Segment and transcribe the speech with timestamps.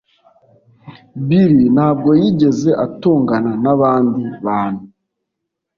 [1.27, 4.83] bill ntabwo yigeze atongana nabandi bantu